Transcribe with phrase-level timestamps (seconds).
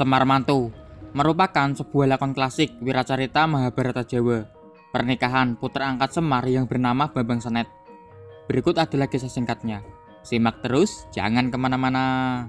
[0.00, 0.72] Semar Mantu
[1.12, 4.48] merupakan sebuah lakon klasik wiracarita Mahabharata Jawa.
[4.96, 7.68] Pernikahan putra angkat Semar yang bernama Bambang Senet.
[8.48, 9.84] Berikut adalah kisah singkatnya.
[10.24, 12.48] Simak terus, jangan ke mana-mana.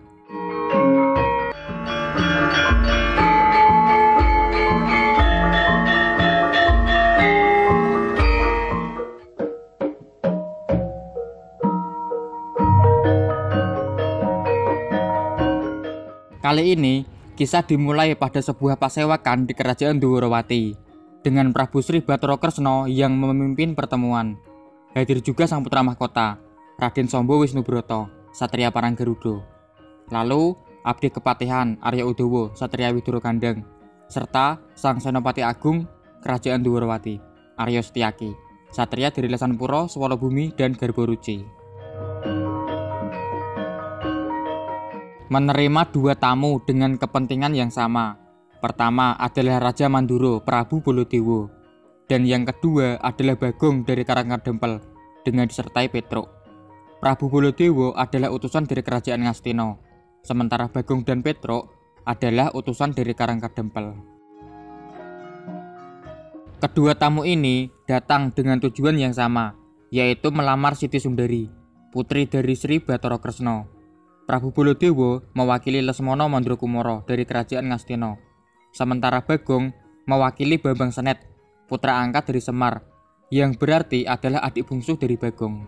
[16.40, 20.78] Kali ini, kisah dimulai pada sebuah pasewakan di kerajaan Duwurawati
[21.26, 24.38] dengan Prabu Sri Batara Kresna yang memimpin pertemuan.
[24.94, 26.38] Hadir juga sang putra mahkota,
[26.78, 29.42] Raden Sombo Wisnubroto, Satria Paranggarudo.
[30.14, 30.54] Lalu,
[30.86, 33.66] Abdi Kepatihan Arya Udowo, Satria Widoro Kandang,
[34.06, 35.90] serta sang Senopati Agung
[36.22, 37.18] Kerajaan Duwurawati,
[37.58, 38.38] Arya Setyaki,
[38.70, 41.61] Satria dari Lesan Puro, Swalobumi, dan Garboruci.
[45.32, 48.20] Menerima dua tamu dengan kepentingan yang sama.
[48.60, 51.48] Pertama adalah Raja Manduro Prabu Bolodewo,
[52.12, 54.84] dan yang kedua adalah Bagong dari Karangadempel
[55.24, 56.28] dengan disertai Petruk.
[57.00, 59.80] Prabu Bolodewo adalah utusan dari kerajaan Ngastino,
[60.20, 61.72] sementara Bagong dan Petruk
[62.04, 63.96] adalah utusan dari Karangkadempel.
[66.60, 69.56] Kedua tamu ini datang dengan tujuan yang sama,
[69.96, 71.48] yaitu melamar Siti Sundari,
[71.90, 73.80] putri dari Sri Batara Kresna.
[74.32, 78.16] Prabu Bolodewo mewakili Lesmono Mandrokumara dari kerajaan Ngastina.
[78.72, 79.76] Sementara Bagong
[80.08, 81.20] mewakili Bambang Senet,
[81.68, 82.80] putra angkat dari Semar,
[83.28, 85.68] yang berarti adalah adik bungsu dari Bagong.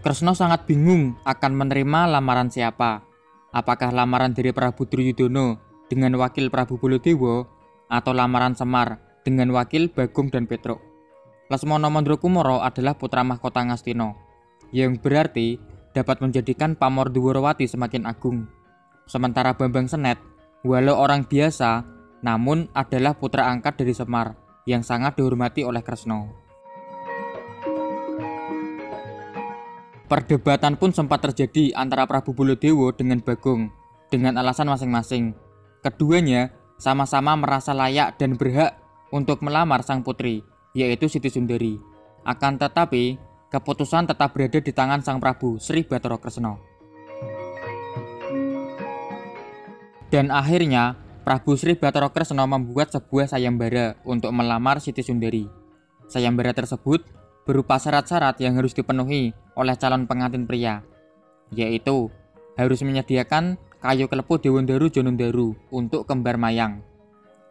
[0.00, 3.04] Kresna sangat bingung akan menerima lamaran siapa.
[3.52, 5.60] Apakah lamaran dari Prabu Duryudono
[5.92, 7.44] dengan wakil Prabu Bolodewo
[7.92, 10.80] atau lamaran Semar dengan wakil Bagong dan Petruk.
[11.52, 14.16] Lesmono Mandrokumara adalah putra mahkota Ngastina,
[14.72, 15.60] yang berarti
[15.92, 18.48] dapat menjadikan pamor Duwurawati semakin agung.
[19.04, 20.16] Sementara Bambang Senet,
[20.64, 21.84] walau orang biasa,
[22.24, 24.34] namun adalah putra angkat dari Semar
[24.64, 26.32] yang sangat dihormati oleh Kresno.
[30.08, 33.72] Perdebatan pun sempat terjadi antara Prabu Bolodewo dengan Bagong
[34.12, 35.32] dengan alasan masing-masing.
[35.80, 38.76] Keduanya sama-sama merasa layak dan berhak
[39.08, 40.44] untuk melamar sang putri,
[40.76, 41.80] yaitu Siti Sundari.
[42.28, 43.16] Akan tetapi,
[43.52, 46.56] keputusan tetap berada di tangan Sang Prabu Sri Batara Kresna.
[50.08, 55.44] Dan akhirnya, Prabu Sri Batara Kresna membuat sebuah sayembara untuk melamar Siti Sundari.
[56.08, 57.04] Sayembara tersebut
[57.44, 60.80] berupa syarat-syarat yang harus dipenuhi oleh calon pengantin pria,
[61.52, 62.08] yaitu
[62.56, 66.84] harus menyediakan kayu kelepu Dewandaru Jonondaru untuk kembar mayang,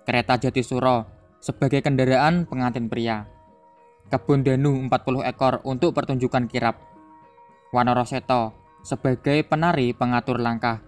[0.06, 1.06] kereta Jatisuro
[1.42, 3.26] sebagai kendaraan pengantin pria,
[4.12, 6.76] kebun danu 40 ekor untuk pertunjukan kirap.
[7.72, 8.52] Wanoroseto
[8.84, 10.84] sebagai penari pengatur langkah.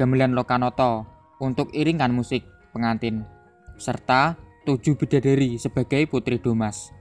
[0.00, 1.04] Gamelan Lokanoto
[1.36, 3.28] untuk iringan musik pengantin.
[3.76, 6.96] Serta tujuh bidadari sebagai putri Domas.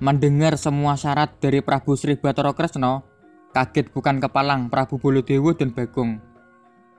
[0.00, 3.04] Mendengar semua syarat dari Prabu Sri Batara Kresna,
[3.52, 6.16] kaget bukan kepalang Prabu Bolodewo dan Bagong.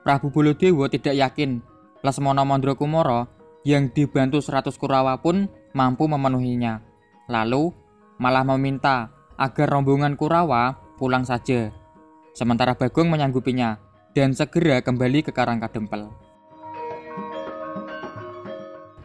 [0.06, 1.58] Prabu Bolodewo tidak yakin
[2.06, 3.26] Lesmana Mandrakumara
[3.62, 6.82] yang dibantu 100 Kurawa pun mampu memenuhinya.
[7.30, 7.70] Lalu
[8.18, 11.70] malah meminta agar rombongan Kurawa pulang saja.
[12.32, 13.78] Sementara Bagong menyanggupinya
[14.12, 16.12] dan segera kembali ke Karangkadempel.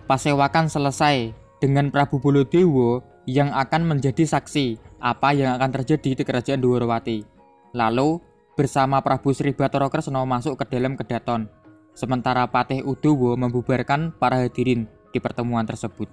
[0.08, 6.64] Pasewakan selesai dengan Prabu Bolodewo yang akan menjadi saksi apa yang akan terjadi di kerajaan
[6.64, 7.28] Duwurawati.
[7.76, 8.24] Lalu
[8.56, 11.52] bersama Prabu Sri Batara Kresna masuk ke dalam kedaton,
[11.98, 16.06] sementara Patih Udowo membubarkan para hadirin di pertemuan tersebut.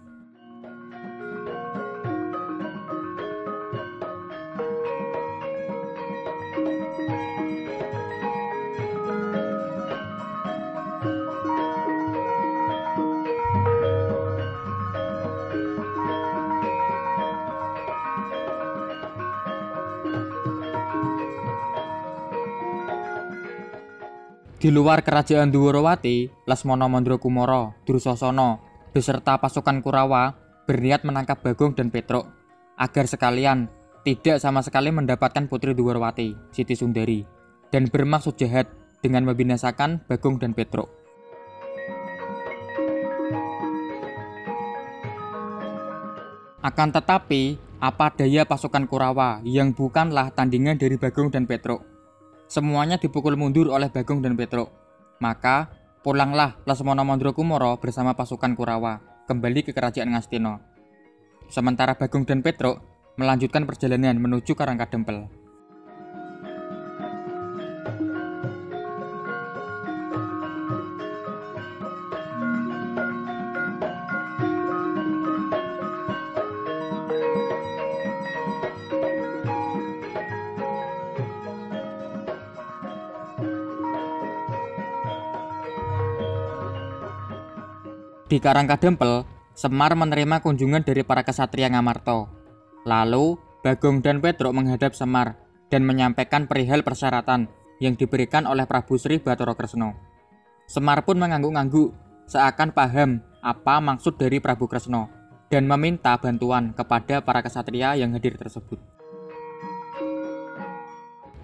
[24.64, 28.64] Di luar kerajaan Duwurawati, Lesmana Mandrakumara, Dursasana,
[28.96, 30.32] beserta pasukan Kurawa
[30.64, 32.24] berniat menangkap Bagong dan Petruk
[32.80, 33.68] agar sekalian
[34.08, 37.28] tidak sama sekali mendapatkan putri Duwurawati, Siti Sundari,
[37.68, 38.64] dan bermaksud jahat
[39.04, 40.88] dengan membinasakan Bagong dan Petruk.
[46.64, 51.93] Akan tetapi, apa daya pasukan Kurawa yang bukanlah tandingan dari Bagong dan Petruk
[52.48, 54.68] Semuanya dipukul mundur oleh Bagong dan Petruk.
[55.18, 55.72] Maka
[56.04, 60.60] pulanglah Lesmana Mandrakumara bersama pasukan Kurawa kembali ke kerajaan Ngastino.
[61.48, 62.80] Sementara Bagong dan Petruk
[63.16, 65.43] melanjutkan perjalanan menuju Karangkadempel.
[88.24, 92.26] Di Karangkadempel, Semar menerima kunjungan dari para kesatria Ngamarto.
[92.82, 95.38] Lalu, Bagong dan Petruk menghadap Semar
[95.70, 97.46] dan menyampaikan perihal persyaratan
[97.78, 99.94] yang diberikan oleh Prabu Sri Batara Kresna.
[100.66, 101.92] Semar pun mengangguk-angguk
[102.24, 105.06] seakan paham apa maksud dari Prabu Kresna
[105.52, 108.80] dan meminta bantuan kepada para kesatria yang hadir tersebut.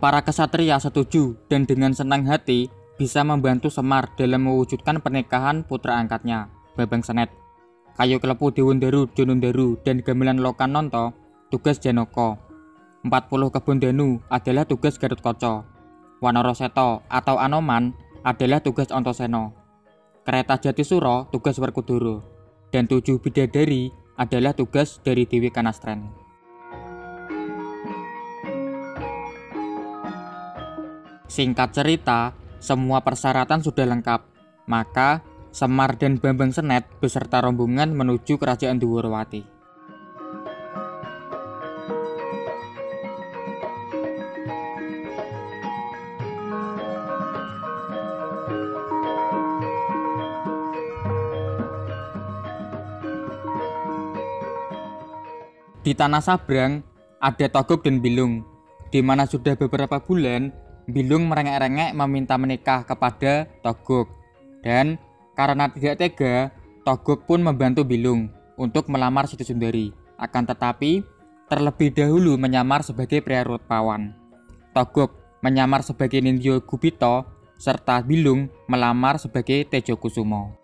[0.01, 6.49] Para kesatria setuju dan dengan senang hati bisa membantu Semar dalam mewujudkan pernikahan putra angkatnya,
[6.81, 7.29] Babang Senet.
[8.01, 11.13] Kayu Kelepu Dewundaru, Jonundaru, dan Gamelan Lokanonto
[11.53, 12.41] tugas Janoko.
[13.05, 15.69] 40 kebun danu adalah tugas Garut Koco.
[16.25, 17.93] Wanoro Seto atau Anoman
[18.25, 19.53] adalah tugas Ontoseno.
[20.25, 22.25] Kereta Jatisuro tugas Werkudoro.
[22.73, 26.07] Dan tujuh bidadari adalah tugas dari Dewi Kanastren.
[31.27, 32.33] Singkat cerita,
[32.63, 34.21] semua persyaratan sudah lengkap.
[34.69, 39.43] Maka Semar dan Bambang Senet beserta rombongan menuju kerajaan Duwurwati.
[55.81, 56.87] Di tanah Sabrang
[57.19, 58.47] ada Togok dan Bilung,
[58.95, 60.55] di mana sudah beberapa bulan
[60.87, 64.07] Bilung merengek-rengek meminta menikah kepada Togok
[64.63, 65.01] dan
[65.41, 66.53] karena tidak tega,
[66.85, 68.29] Togok pun membantu Bilung
[68.61, 69.89] untuk melamar Siti Sundari.
[70.21, 71.01] Akan tetapi,
[71.49, 74.13] terlebih dahulu menyamar sebagai pria Rutpawan.
[74.77, 77.25] Togok menyamar sebagai Nindyo Gubito,
[77.57, 80.60] serta Bilung melamar sebagai Tejo Kusumo.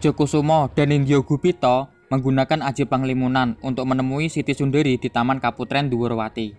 [0.00, 5.92] Tejo Kusumo dan Indyo Gupito menggunakan Aji Panglimunan untuk menemui Siti Sundari di Taman Kaputren
[5.92, 6.56] Duwurwati.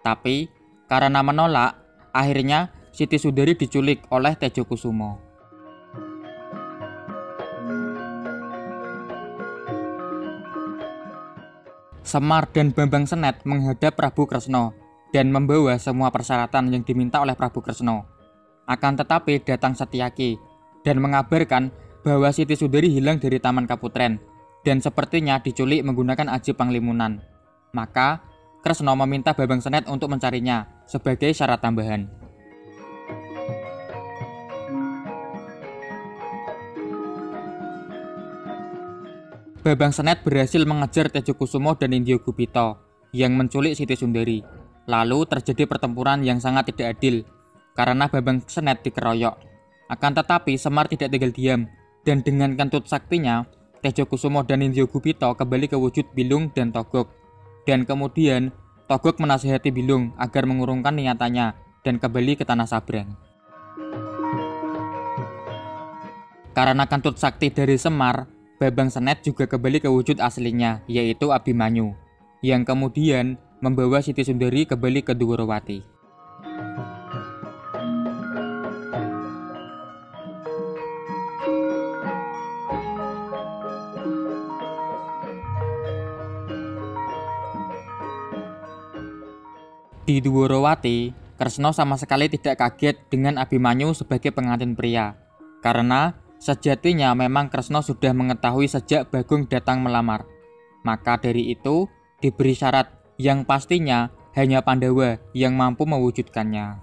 [0.00, 0.48] Tapi,
[0.88, 1.76] karena menolak,
[2.16, 5.20] akhirnya Siti Sundari diculik oleh Tejo Kusumo.
[12.00, 14.72] Semar dan Bambang Senet menghadap Prabu Kresno
[15.12, 18.08] dan membawa semua persyaratan yang diminta oleh Prabu Kresno.
[18.64, 20.40] Akan tetapi datang Setiaki
[20.88, 21.68] dan mengabarkan
[22.02, 24.18] bahwa Siti Sundari hilang dari Taman Kaputren
[24.62, 27.22] dan sepertinya diculik menggunakan aji panglimunan.
[27.74, 28.22] Maka,
[28.58, 32.10] Kresno meminta Babang Senet untuk mencarinya sebagai syarat tambahan.
[39.62, 42.80] Babang Senet berhasil mengejar Tejo Kusumo dan Indio Gupito
[43.12, 44.40] yang menculik Siti Sundari.
[44.88, 47.20] Lalu terjadi pertempuran yang sangat tidak adil
[47.76, 49.36] karena Babang Senet dikeroyok.
[49.92, 51.68] Akan tetapi Semar tidak tinggal diam
[52.08, 53.44] dan dengan kentut saktinya,
[53.84, 57.12] Tejo Kusumo dan Indyo Gupito kembali ke wujud Bilung dan Togok.
[57.68, 58.48] Dan kemudian,
[58.88, 61.52] Togok menasihati Bilung agar mengurungkan niatannya
[61.84, 63.12] dan kembali ke Tanah Sabrang.
[66.56, 68.24] Karena kentut sakti dari Semar,
[68.56, 71.92] Babang Senet juga kembali ke wujud aslinya, yaitu Abimanyu,
[72.40, 75.97] yang kemudian membawa Siti Sundari kembali ke Duwurwati.
[90.08, 95.20] Di Duwurowati, Kresno sama sekali tidak kaget dengan Abimanyu sebagai pengantin pria.
[95.60, 100.24] Karena sejatinya memang Kresno sudah mengetahui sejak Bagong datang melamar.
[100.80, 101.84] Maka dari itu,
[102.24, 102.88] diberi syarat
[103.20, 106.80] yang pastinya hanya Pandawa yang mampu mewujudkannya.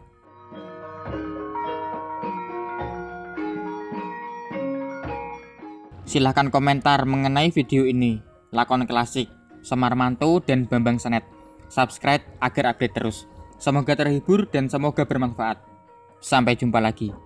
[6.06, 8.22] Silahkan komentar mengenai video ini.
[8.54, 9.34] Lakon klasik,
[9.66, 11.35] Semar Mantu, dan Bambang Senet
[11.72, 13.26] subscribe agar update terus.
[13.56, 15.60] Semoga terhibur dan semoga bermanfaat.
[16.20, 17.25] Sampai jumpa lagi.